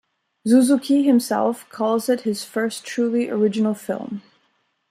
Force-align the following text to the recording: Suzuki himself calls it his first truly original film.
Suzuki 0.47 1.03
himself 1.03 1.69
calls 1.69 2.09
it 2.09 2.21
his 2.21 2.43
first 2.43 2.83
truly 2.83 3.29
original 3.29 3.75
film. 3.75 4.23